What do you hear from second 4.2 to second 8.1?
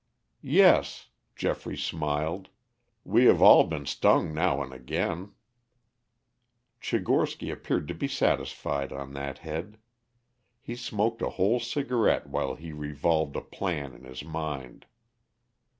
now and again." Tchigorsky appeared to be